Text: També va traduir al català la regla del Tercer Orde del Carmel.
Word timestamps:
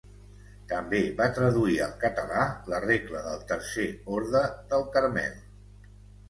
També 0.69 1.01
va 1.19 1.27
traduir 1.35 1.75
al 1.87 1.93
català 2.03 2.45
la 2.73 2.79
regla 2.87 3.21
del 3.27 3.45
Tercer 3.53 3.87
Orde 4.17 4.43
del 4.73 4.89
Carmel. 4.97 5.39